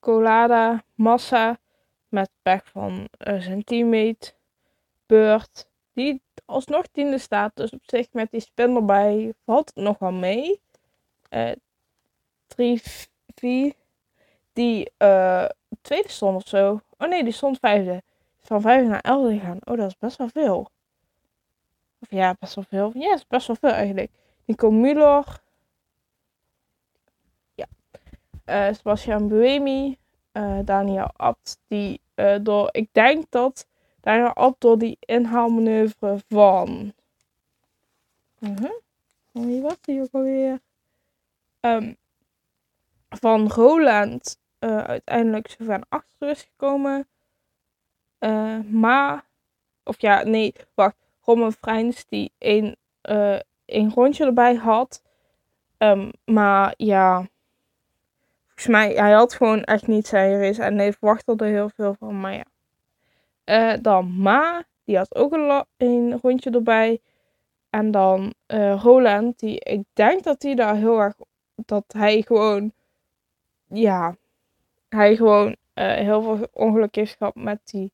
Colada, 0.00 0.84
Massa, 0.94 1.58
met 2.08 2.30
pech 2.42 2.68
van 2.70 3.08
zijn 3.18 3.64
teammate, 3.64 4.32
Beurt, 5.06 5.68
die 5.92 6.22
alsnog 6.44 6.86
tiende 6.86 7.18
staat. 7.18 7.56
Dus 7.56 7.70
op 7.70 7.82
zich 7.86 8.12
met 8.12 8.30
die 8.30 8.40
spin 8.40 8.76
erbij 8.76 9.34
valt 9.44 9.70
het 9.74 9.84
nog 9.84 9.98
wel 9.98 10.12
mee. 10.12 10.60
3, 12.46 12.82
4, 13.34 13.74
die 14.52 14.90
uh, 14.98 15.44
tweede 15.80 16.08
stond 16.08 16.36
of 16.36 16.48
zo. 16.48 16.80
Oh 16.98 17.08
nee, 17.08 17.24
die 17.24 17.32
stond 17.32 17.58
vijfde. 17.58 18.02
Van 18.40 18.60
vijfde 18.60 18.88
naar 18.88 19.00
elfde 19.00 19.38
gegaan. 19.38 19.58
Oh, 19.64 19.76
dat 19.76 19.88
is 19.88 19.98
best 19.98 20.16
wel 20.16 20.28
veel. 20.28 20.70
Of 21.98 22.10
ja, 22.10 22.36
best 22.38 22.54
wel 22.54 22.64
veel. 22.68 22.90
Ja, 22.94 23.14
is 23.14 23.26
best 23.26 23.46
wel 23.46 23.56
veel 23.56 23.70
eigenlijk. 23.70 24.10
Nico 24.44 24.70
Müller. 24.70 25.40
Ja. 27.54 27.66
Uh, 28.46 28.74
Sebastian 28.74 29.28
Buemi. 29.28 29.98
Uh, 30.32 30.58
Daniel 30.64 31.10
Abt. 31.16 31.58
Die 31.68 32.00
door, 32.40 32.68
ik 32.72 32.88
denk 32.92 33.24
dat 33.30 33.66
Daniel 34.00 34.32
Abt 34.32 34.60
door 34.60 34.78
die 34.78 34.96
inhaalmanoeuvre 35.00 36.18
van. 36.28 36.92
Uh 38.38 38.56
-huh. 38.56 38.70
Wie 39.32 39.62
was 39.62 39.80
die 39.80 40.00
ook 40.00 40.12
alweer? 40.12 40.60
Um, 41.60 41.96
van 43.08 43.48
Roland 43.48 44.38
uh, 44.64 44.78
uiteindelijk 44.78 45.50
zover 45.50 45.66
naar 45.66 45.86
achter 45.88 46.28
is 46.28 46.42
gekomen. 46.42 47.08
Uh, 48.20 48.58
maar, 48.60 49.24
of 49.84 50.00
ja, 50.00 50.22
nee, 50.22 50.54
wacht. 50.74 50.96
Roman 51.24 51.52
Freins 51.52 52.06
die 52.06 52.32
één, 52.38 52.76
één 53.64 53.92
rondje 53.94 54.24
erbij 54.24 54.54
had. 54.54 55.02
Um, 55.78 56.10
maar 56.24 56.74
ja, 56.76 57.28
volgens 58.46 58.66
mij, 58.66 58.92
hij 58.92 59.12
had 59.12 59.34
gewoon 59.34 59.64
echt 59.64 59.86
niet 59.86 60.06
zijn 60.06 60.40
race 60.40 60.62
en 60.62 60.78
hij 60.78 60.92
verwachtte 60.92 61.34
er 61.36 61.46
heel 61.46 61.70
veel 61.74 61.94
van. 61.98 62.20
Maar 62.20 62.34
ja. 63.44 63.76
Dan 63.76 64.16
Ma, 64.16 64.64
die 64.84 64.96
had 64.96 65.14
ook 65.14 65.32
een, 65.76 66.18
rondje 66.22 66.50
erbij. 66.50 67.00
En 67.70 67.90
dan 67.90 68.34
Roland, 68.82 69.38
die 69.38 69.60
ik 69.60 69.82
denk 69.92 70.22
dat 70.22 70.42
hij 70.42 70.54
daar 70.54 70.76
heel 70.76 70.98
erg, 71.00 71.14
dat 71.54 71.84
hij 71.88 72.22
gewoon 72.22 72.72
ja, 73.68 74.16
hij 74.92 75.16
gewoon 75.16 75.56
uh, 75.74 75.94
heel 75.94 76.22
veel 76.22 76.48
ongeluk 76.52 76.94
heeft 76.94 77.16
gehad 77.16 77.34
met 77.34 77.60
die 77.64 77.92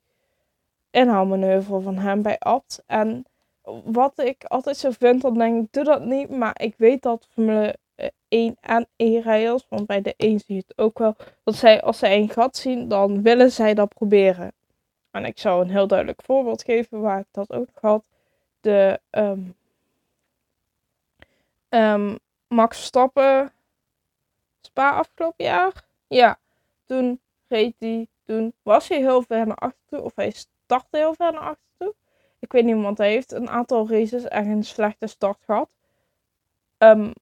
inhaalmanoeuvre 0.90 1.80
van 1.80 1.98
hem 1.98 2.22
bij 2.22 2.38
Abt. 2.38 2.82
En 2.86 3.26
wat 3.84 4.18
ik 4.18 4.44
altijd 4.44 4.76
zo 4.76 4.90
vind, 4.90 5.22
dan 5.22 5.38
denk 5.38 5.64
ik, 5.64 5.72
doe 5.72 5.84
dat 5.84 6.04
niet. 6.04 6.28
Maar 6.30 6.60
ik 6.60 6.74
weet 6.76 7.02
dat 7.02 7.28
Formule 7.32 7.76
1 8.28 8.56
en 8.60 8.88
E-rijders, 8.96 9.66
want 9.68 9.86
bij 9.86 10.02
de 10.02 10.14
1 10.16 10.40
zie 10.40 10.54
je 10.54 10.62
het 10.66 10.78
ook 10.78 10.98
wel, 10.98 11.16
dat 11.44 11.54
zij 11.54 11.82
als 11.82 11.98
zij 11.98 12.16
een 12.16 12.28
gat 12.28 12.56
zien, 12.56 12.88
dan 12.88 13.22
willen 13.22 13.52
zij 13.52 13.74
dat 13.74 13.88
proberen. 13.88 14.52
En 15.10 15.24
ik 15.24 15.38
zou 15.38 15.62
een 15.62 15.70
heel 15.70 15.86
duidelijk 15.86 16.22
voorbeeld 16.22 16.62
geven 16.62 17.00
waar 17.00 17.18
ik 17.18 17.26
dat 17.30 17.52
ook 17.52 17.68
had. 17.80 18.04
De 18.60 19.00
um, 19.10 19.54
um, 21.68 22.18
Max 22.48 22.76
Verstappen 22.76 23.52
Spa 24.60 24.90
afgelopen 24.90 25.44
jaar. 25.44 25.84
Ja, 26.06 26.38
toen 26.88 27.21
reed 27.49 27.75
hij, 27.78 28.09
toen 28.25 28.52
was 28.62 28.88
hij 28.88 28.99
heel 28.99 29.23
ver 29.23 29.47
naar 29.47 29.57
achter 29.57 29.80
toe. 29.87 30.02
Of 30.02 30.12
hij 30.14 30.30
startte 30.30 30.97
heel 30.97 31.14
ver 31.14 31.33
naar 31.33 31.40
achter 31.40 31.68
toe. 31.78 31.95
Ik 32.38 32.52
weet 32.52 32.64
niet, 32.64 32.83
want 32.83 32.99
hij 32.99 33.11
heeft 33.11 33.33
een 33.33 33.49
aantal 33.49 33.88
races 33.88 34.25
echt 34.25 34.47
een 34.47 34.64
slechte 34.64 35.07
start 35.07 35.38
gehad. 35.45 35.76
Um, 36.78 37.12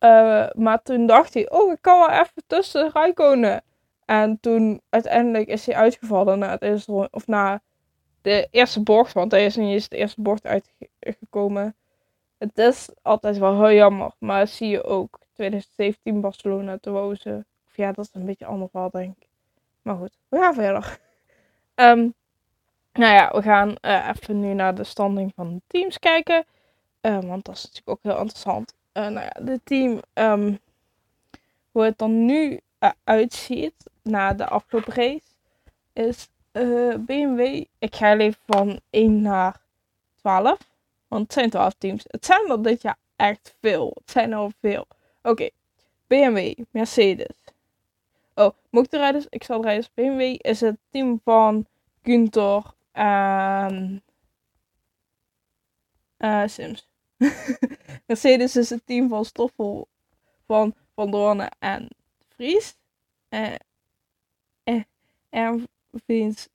uh, 0.00 0.50
maar 0.52 0.82
toen 0.82 1.06
dacht 1.06 1.34
hij, 1.34 1.50
oh, 1.50 1.72
ik 1.72 1.78
kan 1.80 1.98
wel 1.98 2.10
even 2.10 2.42
tussen 2.46 2.90
Rijkonen. 2.92 3.62
En 4.04 4.40
toen 4.40 4.82
uiteindelijk 4.88 5.48
is 5.48 5.66
hij 5.66 5.74
uitgevallen 5.74 6.38
na 6.38 6.50
het 6.50 6.62
eerste 6.62 7.08
of 7.10 7.26
na 7.26 7.62
de 8.22 8.48
eerste 8.50 8.82
bocht, 8.82 9.12
want 9.12 9.30
hij 9.32 9.44
is 9.44 9.56
niet 9.56 9.72
eens 9.72 9.88
de 9.88 9.96
eerste 9.96 10.22
bocht 10.22 10.46
uitgekomen. 10.46 11.76
Het 12.38 12.58
is 12.58 12.90
altijd 13.02 13.38
wel 13.38 13.64
heel 13.64 13.76
jammer, 13.76 14.12
maar 14.18 14.46
zie 14.46 14.68
je 14.68 14.84
ook 14.84 15.18
2017 15.32 16.20
Barcelona 16.20 16.78
te 16.78 16.90
wozen. 16.90 17.46
Of 17.70 17.76
ja, 17.76 17.92
dat 17.92 18.04
is 18.04 18.10
een 18.12 18.24
beetje 18.26 18.46
ander 18.46 18.68
verhaal, 18.68 18.90
denk 18.90 19.16
ik. 19.18 19.28
Maar 19.82 19.96
goed, 19.96 20.18
we 20.28 20.38
gaan 20.38 20.54
verder. 20.54 20.98
Um, 21.74 22.14
nou 23.02 23.14
ja, 23.14 23.30
we 23.32 23.42
gaan 23.42 23.74
uh, 23.80 24.08
even 24.08 24.40
nu 24.40 24.54
naar 24.54 24.74
de 24.74 24.84
standing 24.84 25.32
van 25.34 25.54
de 25.54 25.62
teams 25.66 25.98
kijken. 25.98 26.44
Uh, 27.00 27.20
want 27.20 27.44
dat 27.44 27.56
is 27.56 27.62
natuurlijk 27.62 27.88
ook 27.88 28.02
heel 28.02 28.20
interessant. 28.20 28.74
Uh, 28.92 29.06
nou 29.06 29.20
ja, 29.20 29.44
de 29.44 29.60
team, 29.64 30.00
um, 30.14 30.58
hoe 31.70 31.84
het 31.84 32.00
er 32.00 32.08
nu 32.08 32.60
uitziet 33.04 33.74
na 34.02 34.32
de 34.32 34.46
afgelopen 34.46 34.94
race, 34.94 35.28
is 35.92 36.28
BMW. 36.98 37.64
Ik 37.78 37.94
ga 37.94 38.16
even 38.16 38.40
van 38.46 38.80
1 38.90 39.22
naar 39.22 39.60
12. 40.16 40.58
Want 41.08 41.22
het 41.22 41.32
zijn 41.32 41.50
12 41.50 41.74
teams. 41.78 42.04
Het 42.06 42.24
zijn 42.24 42.50
er 42.50 42.62
dit 42.62 42.82
jaar 42.82 42.98
echt 43.16 43.54
veel. 43.60 43.92
Het 43.94 44.10
zijn 44.10 44.32
er 44.32 44.50
veel. 44.60 44.86
Oké. 45.22 45.48
BMW, 46.06 46.64
Mercedes. 46.70 47.39
Oh, 48.40 48.54
motorrijders. 48.70 49.26
Ik 49.28 49.44
zal 49.44 49.62
rijden. 49.62 49.90
BMW 49.94 50.36
is 50.38 50.60
het 50.60 50.78
team 50.90 51.20
van 51.24 51.66
Günther 52.02 52.62
en 52.92 54.02
uh, 56.18 56.46
Sims. 56.46 56.88
Mercedes 58.06 58.56
is 58.56 58.70
het 58.70 58.86
team 58.86 59.08
van 59.08 59.24
Stoffel, 59.24 59.88
van 60.46 60.74
Van 60.94 61.10
Doornen 61.10 61.50
en 61.58 61.88
Vries. 62.28 62.76
Uh, 63.30 63.54
en 65.28 65.68
Vince 66.06 66.48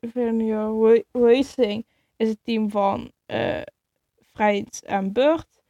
Vineyard 0.00 1.04
Racing 1.12 1.86
is 2.16 2.28
het 2.28 2.38
team 2.42 2.70
van 2.70 3.12
uh, 3.26 3.62
en 4.84 5.12
Beurt. 5.12 5.62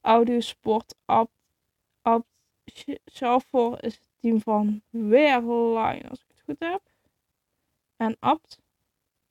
Audiosport 0.00 0.94
Abt, 1.04 1.32
Abt 2.02 2.26
Shuffle 3.12 3.78
is 3.80 3.94
het 3.94 4.13
team 4.24 4.40
van 4.40 4.82
Weerline, 4.90 6.08
als 6.08 6.20
ik 6.20 6.26
het 6.28 6.42
goed 6.44 6.68
heb. 6.68 6.80
En 7.96 8.16
Abt. 8.20 8.58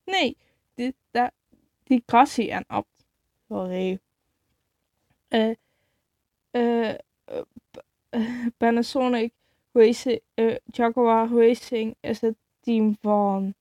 Nee, 0.03 0.37
die, 0.73 0.95
die, 1.11 1.29
die 1.83 2.03
Krassi 2.05 2.49
en 2.49 2.63
Abt. 2.67 3.05
Sorry. 3.47 3.99
eh 5.27 5.55
eh, 6.51 6.95
Panasonic 8.57 9.33
Racing, 9.71 10.21
Jaguar 10.65 11.27
Racing 11.27 11.95
is 11.99 12.21
het 12.21 12.35
team 12.59 12.95
van 13.01 13.53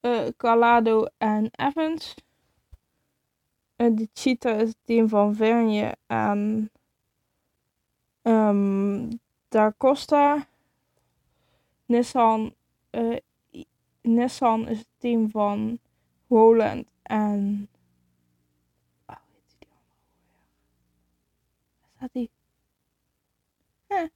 uh, 0.00 0.26
Calado 0.36 1.06
en 1.18 1.50
Evans. 1.56 2.14
Uh, 3.76 3.96
de 3.96 4.08
Cheetah 4.12 4.60
is 4.60 4.68
het 4.68 4.76
team 4.84 5.08
van 5.08 5.34
Vernier 5.34 5.94
en 6.06 6.70
um, 8.26 9.20
Da 9.48 9.72
Costa. 9.78 10.46
Nissan, 11.88 12.54
uh, 12.92 13.16
Nissan 14.02 14.68
is 14.68 14.78
het 14.78 14.88
team 14.98 15.30
van 15.30 15.78
Roland 16.28 16.86
en. 17.02 17.68
Oh, 19.06 19.16
heet 19.32 19.56
die 19.58 19.68
andere 19.70 20.00
Waar 21.80 21.90
staat 21.96 22.12
die? 22.12 22.30
Huh. 23.88 24.08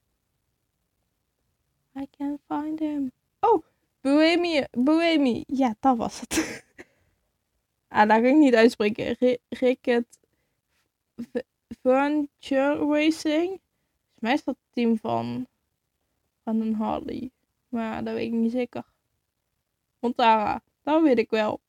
I 2.02 2.06
can't 2.18 2.40
find 2.48 2.80
him. 2.80 3.12
Oh, 3.40 3.62
Bohemia, 4.00 4.66
Bohemia. 4.70 5.44
Ja, 5.46 5.74
dat 5.80 5.96
was 5.96 6.20
het. 6.20 6.64
ah, 7.88 8.08
dat 8.08 8.20
ging 8.20 8.26
ik 8.26 8.36
niet 8.36 8.54
uitspreken. 8.54 9.38
Ricket 9.48 10.18
Furniture 11.82 12.86
Racing. 12.86 13.60
Mij 14.20 14.32
is 14.32 14.44
dat 14.44 14.56
het 14.56 14.74
team 14.74 14.98
van, 14.98 15.46
van 16.44 16.60
een 16.60 16.74
Harley. 16.74 17.30
Maar 17.68 18.04
dat 18.04 18.14
weet 18.14 18.26
ik 18.26 18.38
niet 18.38 18.52
zeker. 18.52 18.84
Montara, 19.98 20.62
dat 20.82 21.02
weet 21.02 21.18
ik 21.18 21.30
wel. 21.30 21.60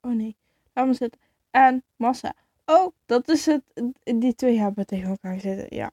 Oh 0.00 0.12
nee, 0.12 0.36
laat 0.72 0.86
me 0.86 0.94
zitten. 0.94 1.20
En 1.50 1.82
Massa. 1.96 2.34
Oh, 2.64 2.92
dat 3.06 3.28
is 3.28 3.46
het. 3.46 3.62
Die 4.04 4.34
twee 4.34 4.58
hebben 4.58 4.86
tegen 4.86 5.08
elkaar 5.08 5.40
zitten, 5.40 5.76
ja. 5.76 5.90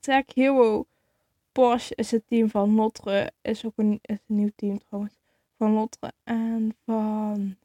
Tech 0.00 0.24
Hero 0.34 0.86
Porsche 1.52 1.94
is 1.94 2.10
het 2.10 2.26
team 2.26 2.50
van 2.50 2.74
Notre. 2.74 3.32
Is 3.42 3.64
ook 3.64 3.72
een, 3.76 3.98
is 4.02 4.18
een 4.26 4.36
nieuw 4.36 4.50
team 4.56 4.78
trouwens. 4.78 5.14
Van 5.56 5.74
Notre 5.74 6.12
en 6.24 6.76
van. 6.84 7.56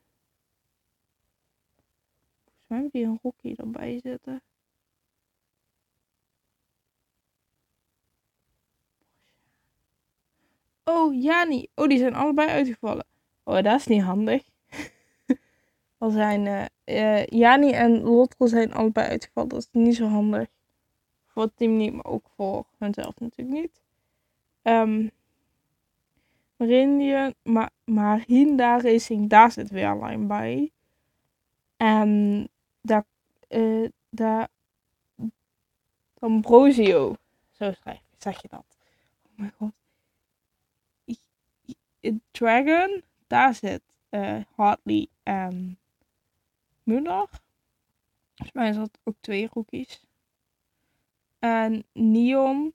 Die 2.92 3.06
een 3.06 3.20
Rocky 3.22 3.54
erbij 3.58 4.00
zitten. 4.04 4.42
Oh, 10.84 11.22
Jani. 11.22 11.68
Oh, 11.76 11.88
die 11.88 11.98
zijn 11.98 12.16
allebei 12.16 12.50
uitgevallen. 12.50 13.06
Oh, 13.44 13.62
dat 13.62 13.80
is 13.80 13.88
niet 13.88 14.02
handig. 14.02 14.44
Al 15.98 16.10
zijn 16.10 16.70
uh, 16.86 17.26
Jani 17.26 17.72
en 17.72 18.02
Lotte 18.02 18.48
zijn 18.48 18.74
allebei 18.74 19.08
uitgevallen. 19.08 19.50
Dat 19.50 19.60
is 19.60 19.70
niet 19.72 19.96
zo 19.96 20.08
handig 20.08 20.48
voor 21.36 21.44
het 21.44 21.58
team 21.58 21.78
niet, 21.78 21.94
maar 21.94 22.06
ook 22.06 22.26
voor 22.36 22.66
hunzelf 22.78 23.20
natuurlijk 23.20 23.60
niet. 23.62 23.82
Um, 24.64 25.12
Meridian, 26.56 27.34
ma 27.44 27.70
Marinda 27.84 28.80
Racing, 28.80 29.30
daar 29.30 29.52
zit 29.52 29.70
weer 29.70 29.88
alleen 29.88 30.28
bij. 30.28 30.72
En 31.78 32.50
daar, 32.86 33.06
uh, 33.50 33.90
daar 34.10 34.48
Ambrosio, 36.20 37.16
zo 37.52 37.72
schrijf 37.72 38.04
zeg 38.18 38.42
je 38.42 38.48
dat. 38.48 38.66
Oh 39.26 39.38
mijn 39.38 39.54
god. 39.58 39.74
Dragon, 42.32 43.04
daar 43.28 43.54
zit 43.54 43.82
uh, 44.10 44.42
Hartley 44.56 45.08
en 45.24 45.80
Muller. 46.84 47.28
Volgens 48.36 48.52
mij 48.54 48.70
is 48.70 48.76
dat 48.76 49.00
ook 49.04 49.16
twee 49.20 49.50
rookies. 49.54 50.06
En 51.40 51.86
Neon 51.94 52.74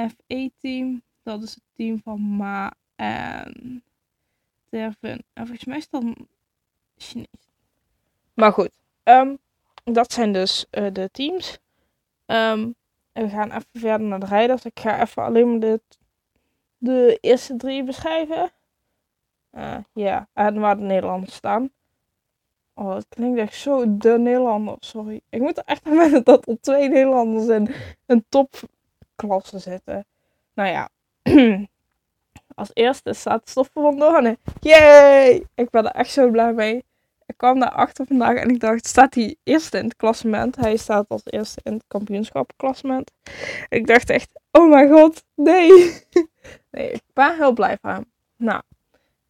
F1-team, 0.00 1.02
dat 1.22 1.42
is 1.42 1.54
het 1.54 1.62
team 1.72 2.00
van 2.02 2.20
Ma 2.20 2.72
en 2.96 3.82
Terven. 4.68 5.24
En 5.32 5.46
volgens 5.46 5.64
mij 5.64 5.76
is 5.76 5.88
dat 5.88 6.04
Chinees. 6.96 7.50
Maar 8.34 8.52
goed, 8.52 8.72
um, 9.08 9.38
dat 9.84 10.12
zijn 10.12 10.32
dus 10.32 10.66
uh, 10.70 10.86
de 10.92 11.10
teams. 11.10 11.58
Um, 12.26 12.74
en 13.12 13.22
we 13.22 13.28
gaan 13.28 13.50
even 13.50 13.66
verder 13.72 14.06
naar 14.06 14.20
de 14.20 14.26
rijders. 14.26 14.64
Ik 14.64 14.80
ga 14.80 15.00
even 15.00 15.22
alleen 15.22 15.50
maar 15.50 15.60
de, 15.60 15.80
de 16.78 17.18
eerste 17.20 17.56
drie 17.56 17.84
beschrijven. 17.84 18.50
Uh, 19.52 19.76
ja, 19.92 20.28
en 20.32 20.60
waar 20.60 20.76
de 20.76 20.82
Nederlanders 20.82 21.34
staan. 21.34 21.70
Oh, 22.74 22.94
het 22.94 23.06
klinkt 23.08 23.38
echt 23.38 23.54
zo 23.54 23.96
de 23.98 24.18
Nederlander. 24.18 24.76
Sorry. 24.80 25.20
Ik 25.28 25.40
moet 25.40 25.56
er 25.56 25.64
echt 25.64 25.86
aan 25.86 25.96
wennen 25.96 26.24
dat 26.24 26.48
er 26.48 26.60
twee 26.60 26.88
Nederlanders 26.88 27.46
in 27.46 27.74
een 28.06 28.24
topklasse 28.28 29.58
zitten. 29.58 30.06
Nou 30.54 30.68
ja. 30.68 30.88
Als 32.54 32.70
eerste 32.72 33.12
staat 33.12 33.48
Stoffen 33.48 33.82
van 33.82 33.98
Doornen. 33.98 34.38
Yay! 34.60 35.46
Ik 35.54 35.70
ben 35.70 35.84
er 35.84 35.90
echt 35.90 36.10
zo 36.10 36.30
blij 36.30 36.52
mee. 36.52 36.84
Ik 37.26 37.36
kwam 37.36 37.60
daarachter 37.60 38.06
vandaag 38.06 38.36
en 38.36 38.48
ik 38.48 38.60
dacht, 38.60 38.86
staat 38.86 39.14
hij 39.14 39.36
eerste 39.42 39.78
in 39.78 39.84
het 39.84 39.96
klassement? 39.96 40.56
Hij 40.56 40.76
staat 40.76 41.08
als 41.08 41.22
eerste 41.24 41.60
in 41.64 41.72
het 41.72 41.84
kampioenschapklassement. 41.88 43.12
Ik 43.68 43.86
dacht 43.86 44.10
echt, 44.10 44.30
oh 44.50 44.70
mijn 44.70 44.90
god, 44.90 45.24
nee. 45.34 45.70
nee, 46.70 46.90
ik 46.90 47.02
ben 47.12 47.36
heel 47.36 47.52
blij 47.52 47.78
van 47.80 47.90
hem. 47.90 48.04
Nou, 48.36 48.62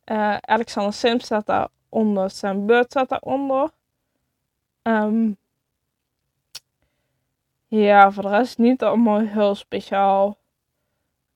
uh, 0.04 0.36
Alexander 0.36 0.92
Sims 0.92 1.24
staat 1.24 1.46
daar 1.46 1.68
onder. 1.88 2.30
Zijn 2.30 2.66
beurt 2.66 2.90
staat 2.90 3.08
daaronder. 3.08 3.70
Um, 4.82 5.36
ja, 7.66 8.10
voor 8.10 8.22
de 8.22 8.28
rest 8.28 8.58
niet 8.58 8.82
allemaal 8.82 9.20
heel 9.20 9.54
speciaal. 9.54 10.38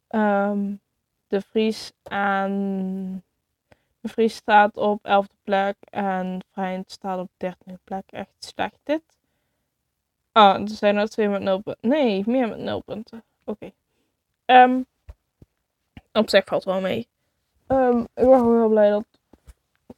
Um, 0.09 0.81
de 1.29 1.40
Vries 1.40 1.92
en 2.03 3.25
Vries 4.03 4.35
staat 4.35 4.77
op 4.77 5.09
11e 5.09 5.43
plek 5.43 5.77
en 5.91 6.41
Vrijnd 6.51 6.91
staat 6.91 7.19
op 7.19 7.31
13e 7.45 7.75
plek. 7.85 8.05
Echt 8.07 8.35
slecht 8.39 8.79
dit. 8.83 9.03
Oh, 10.33 10.55
er 10.55 10.69
zijn 10.69 10.97
er 10.97 11.09
twee 11.09 11.29
met 11.29 11.43
0 11.43 11.61
punten. 11.61 11.89
Nee, 11.89 12.23
meer 12.27 12.49
met 12.49 12.59
0 12.59 12.81
punten. 12.81 13.23
Oké. 13.45 13.71
Okay. 14.47 14.63
Um, 14.63 14.87
op 16.13 16.29
zich 16.29 16.45
valt 16.45 16.65
wel 16.65 16.81
mee. 16.81 17.09
Um, 17.69 18.01
ik 18.01 18.09
ben 18.15 18.39
gewoon 18.39 18.59
heel 18.59 18.69
blij 18.69 18.91
dat 18.91 19.05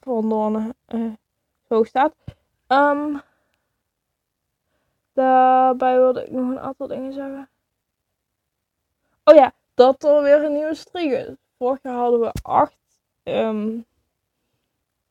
Van 0.00 0.28
Doorn 0.28 0.74
uh, 0.88 1.12
zo 1.68 1.84
staat. 1.84 2.14
Um, 2.68 3.20
daarbij 5.12 5.98
wilde 5.98 6.24
ik 6.24 6.30
nog 6.30 6.50
een 6.50 6.60
aantal 6.60 6.86
dingen 6.86 7.12
zeggen. 7.12 7.48
Oh 9.24 9.34
ja, 9.34 9.52
dat 9.74 10.04
er 10.04 10.22
weer 10.22 10.44
een 10.44 10.52
nieuwe 10.52 10.74
streak 10.74 11.28
is. 11.28 11.34
Vorig 11.58 11.82
hadden 11.82 12.20
we 12.20 12.32
acht, 12.42 12.76
um, 13.22 13.84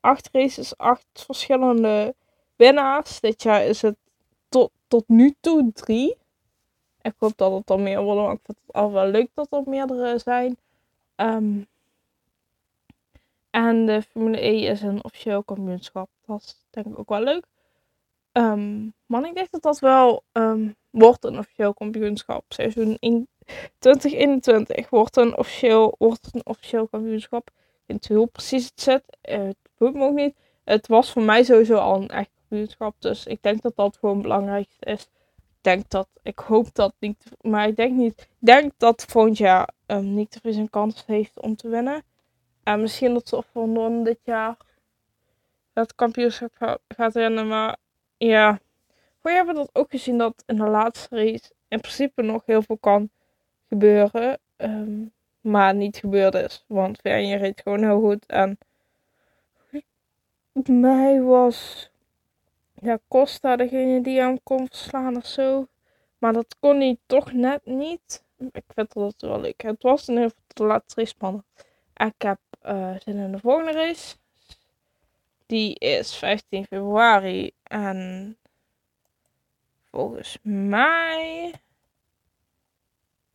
acht 0.02 0.28
races, 0.32 0.76
acht 0.76 1.06
verschillende 1.12 2.14
winnaars. 2.56 3.20
Dit 3.20 3.42
jaar 3.42 3.64
is 3.64 3.82
het 3.82 3.96
tot, 4.48 4.70
tot 4.88 5.04
nu 5.08 5.34
toe 5.40 5.70
drie. 5.72 6.16
Ik 7.02 7.14
hoop 7.18 7.36
dat 7.36 7.52
het 7.52 7.70
er 7.70 7.80
meer 7.80 8.02
worden, 8.02 8.24
want 8.24 8.38
ik 8.38 8.44
vind 8.44 8.58
het 8.66 8.76
al 8.76 8.92
wel 8.92 9.06
leuk 9.06 9.28
dat 9.34 9.46
er 9.50 9.62
meerdere 9.66 10.18
zijn. 10.18 10.56
Um, 11.16 11.66
en 13.50 13.86
de 13.86 14.02
Formule 14.02 14.46
E 14.46 14.66
is 14.66 14.82
een 14.82 15.04
officieel 15.04 15.42
kampioenschap. 15.42 16.08
Dat 16.26 16.42
is 16.42 16.56
denk 16.70 16.86
ik 16.86 16.98
ook 16.98 17.08
wel 17.08 17.22
leuk. 17.22 17.46
Um, 18.32 18.94
man, 19.06 19.24
ik 19.24 19.34
denk 19.34 19.50
dat 19.50 19.62
dat 19.62 19.78
wel 19.78 20.24
um, 20.32 20.76
wordt 20.90 21.24
een 21.24 21.38
officieel 21.38 21.74
kampioenschap. 21.74 22.44
Seizoen 22.48 22.98
2021 23.78 24.90
wordt 24.90 25.16
een 25.16 25.38
officieel, 25.38 25.94
wordt 25.98 26.28
een 26.32 26.46
officieel 26.46 26.86
kampioenschap. 26.86 27.48
Ik 27.48 27.82
weet 27.86 28.08
niet 28.08 28.18
hoe 28.18 28.26
precies 28.26 28.64
het 28.64 28.80
zit. 28.80 29.02
Uh, 29.30 29.48
me 29.90 30.04
ook 30.04 30.14
niet. 30.14 30.34
Het 30.64 30.86
was 30.86 31.12
voor 31.12 31.22
mij 31.22 31.42
sowieso 31.42 31.76
al 31.76 32.02
een 32.02 32.08
echt 32.08 32.30
kampioenschap. 32.38 32.94
Dus 32.98 33.26
ik 33.26 33.42
denk 33.42 33.62
dat 33.62 33.76
dat 33.76 33.96
gewoon 33.96 34.22
belangrijk 34.22 34.68
is. 34.80 35.02
Ik 35.02 35.68
denk 35.68 35.90
dat, 35.90 36.08
ik 36.22 36.38
hoop 36.38 36.74
dat 36.74 36.94
niet, 36.98 37.24
maar 37.40 37.68
ik 37.68 37.76
denk 37.76 37.96
niet. 37.96 38.20
Ik 38.20 38.28
denk 38.38 38.72
dat 38.76 39.04
volgend 39.08 39.38
jaar 39.38 39.68
um, 39.86 40.14
Nick 40.14 40.30
de 40.30 40.38
Vries 40.40 40.56
een 40.56 40.70
kans 40.70 41.06
heeft 41.06 41.40
om 41.40 41.56
te 41.56 41.68
winnen. 41.68 42.02
En 42.62 42.80
misschien 42.80 43.14
dat 43.14 43.28
ze 43.28 43.42
van 43.52 44.04
dit 44.04 44.18
jaar 44.22 44.56
het 45.72 45.94
kampioenschap 45.94 46.78
gaat 46.88 47.12
winnen. 47.12 47.48
Maar 47.48 47.76
ja, 48.16 48.60
we 49.20 49.30
hebben 49.30 49.54
dat 49.54 49.70
ook 49.72 49.90
gezien 49.90 50.18
dat 50.18 50.42
in 50.46 50.56
de 50.56 50.68
laatste 50.68 51.16
race 51.16 51.52
in 51.68 51.80
principe 51.80 52.22
nog 52.22 52.42
heel 52.46 52.62
veel 52.62 52.78
kan 52.78 53.10
gebeuren. 53.68 54.38
Um, 54.56 55.12
maar 55.40 55.74
niet 55.74 55.96
gebeurd 55.96 56.34
is. 56.34 56.64
Want 56.66 56.98
Vernier 57.00 57.38
reed 57.38 57.60
gewoon 57.60 57.82
heel 57.82 58.00
goed. 58.00 58.26
En 58.26 58.58
mij 60.68 61.20
was 61.20 61.90
ja, 62.74 62.98
Costa 63.08 63.56
degene 63.56 64.00
die 64.00 64.20
hem 64.20 64.42
kon 64.42 64.68
verslaan 64.68 65.16
of 65.16 65.26
zo. 65.26 65.66
Maar 66.18 66.32
dat 66.32 66.56
kon 66.60 66.76
hij 66.80 66.98
toch 67.06 67.32
net 67.32 67.66
niet. 67.66 68.24
Ik 68.52 68.64
vind 68.74 68.92
dat 68.92 69.20
wel 69.20 69.40
leuk. 69.40 69.62
Het 69.62 69.82
was 69.82 70.08
ieder 70.08 70.24
geval 70.24 70.44
de 70.46 70.64
laatste 70.64 71.00
race 71.00 71.12
spannend. 71.12 71.44
Ik 71.94 72.22
heb 72.22 72.38
uh, 72.66 72.94
zin 72.98 73.16
in 73.16 73.32
de 73.32 73.38
volgende 73.38 73.72
race. 73.72 74.16
die 75.46 75.78
is 75.78 76.16
15 76.16 76.66
februari. 76.66 77.52
En 77.62 78.36
volgens 79.90 80.38
mij 80.42 81.52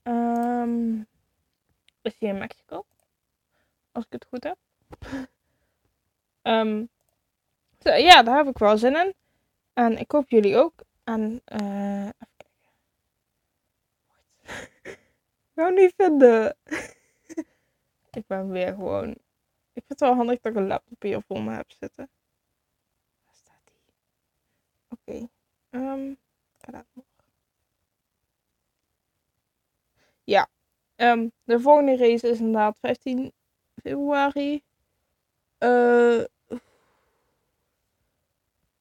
um, 0.03 1.07
is 2.01 2.17
die 2.17 2.29
in 2.29 2.37
Mexico. 2.37 2.85
Als 3.91 4.05
ik 4.05 4.11
het 4.11 4.25
goed 4.29 4.43
heb. 4.43 4.57
Um, 6.41 6.89
ja, 7.95 8.23
daar 8.23 8.37
heb 8.37 8.47
ik 8.47 8.57
wel 8.57 8.77
zin 8.77 8.95
in. 8.95 9.13
En 9.73 9.97
ik 9.97 10.11
hoop 10.11 10.29
jullie 10.29 10.57
ook. 10.57 10.73
En 11.03 11.41
uh, 11.45 12.05
even 12.05 12.27
kijken. 12.37 12.51
ik 14.91 15.53
wou 15.53 15.73
niet 15.73 15.93
vinden. 15.95 16.57
ik 18.17 18.27
ben 18.27 18.49
weer 18.49 18.73
gewoon. 18.73 19.09
Ik 19.73 19.83
vind 19.85 19.99
het 19.99 19.99
wel 19.99 20.15
handig 20.15 20.39
dat 20.41 20.51
ik 20.51 20.57
een 20.57 20.67
laptop 20.67 21.01
hier 21.01 21.21
voor 21.27 21.41
me 21.41 21.51
heb 21.51 21.71
zitten. 21.79 22.09
Waar 23.25 23.35
staat 23.35 23.61
die? 23.63 23.93
Oké. 24.89 25.27
Okay. 25.69 25.93
Um, 25.93 26.17
nog. 26.93 27.05
Ja. 30.23 30.49
Um, 30.95 31.31
de 31.43 31.59
volgende 31.59 31.97
race 31.97 32.29
is 32.29 32.39
inderdaad 32.39 32.77
15 32.79 33.33
februari. 33.81 34.63
Uh, 35.59 36.23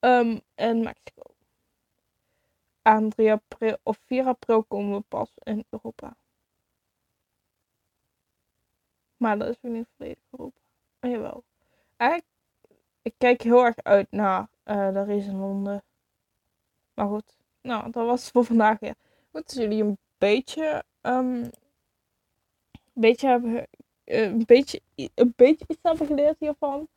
um, 0.07 0.41
in 0.55 0.83
Mexico. 0.83 1.23
Aan 2.83 3.09
3 3.09 3.33
april 3.33 3.77
of 3.83 3.99
4 4.07 4.27
april 4.27 4.63
komen 4.65 4.97
we 4.97 5.05
pas 5.09 5.31
in 5.43 5.65
Europa. 5.71 6.17
Maar 9.17 9.39
dat 9.39 9.49
is 9.49 9.57
ook 9.63 9.73
niet 9.73 9.87
volledig 9.97 10.23
Europa. 10.31 10.61
Maar 11.01 11.11
jawel. 11.11 11.45
Eigenlijk, 11.97 12.31
ik 13.03 13.15
kijk 13.19 13.43
heel 13.43 13.65
erg 13.65 13.77
uit 13.83 14.11
naar 14.11 14.49
uh, 14.65 14.93
de 14.93 15.05
race 15.05 15.29
in 15.29 15.39
Londen. 15.39 15.83
Maar 16.95 17.07
goed, 17.09 17.37
nou, 17.61 17.91
dat 17.91 18.07
was 18.07 18.23
het 18.23 18.31
voor 18.31 18.45
vandaag 18.45 18.79
weer. 18.79 18.95
Goed, 19.31 19.45
als 19.45 19.55
jullie 19.55 19.83
een 19.83 19.99
beetje, 20.19 20.85
um, 21.03 21.43
een 21.43 21.53
beetje 22.93 23.29
hebben, 23.29 23.67
uh, 24.05 24.23
een 24.23 24.45
beetje, 24.47 24.81
een 24.95 25.33
beetje 25.37 25.65
iets 25.69 25.83
hebben 25.83 26.07
geleerd 26.07 26.39
hiervan. 26.39 26.89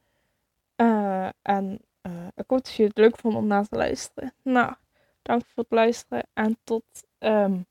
Uh, 0.76 1.30
en 1.42 1.82
uh, 2.10 2.28
ik 2.36 2.44
hoop 2.48 2.64
dat 2.64 2.74
je 2.74 2.84
het 2.84 2.98
leuk 2.98 3.18
vond 3.18 3.36
om 3.36 3.48
naar 3.48 3.68
te 3.68 3.76
luisteren. 3.76 4.34
Nou, 4.42 4.74
dank 5.22 5.46
voor 5.46 5.64
het 5.64 5.72
luisteren 5.72 6.28
en 6.34 6.58
tot, 6.64 6.84
um, 7.20 7.66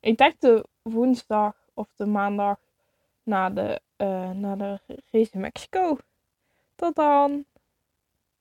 ik 0.00 0.16
denk 0.16 0.40
de 0.40 0.66
woensdag 0.82 1.56
of 1.74 1.88
de 1.96 2.06
maandag 2.06 2.58
na 3.22 3.50
de, 3.50 3.80
uh, 3.96 4.30
na 4.30 4.56
de 4.56 4.80
race 5.10 5.32
in 5.32 5.40
Mexico. 5.40 5.98
Tot 6.74 6.94
dan! 6.94 7.44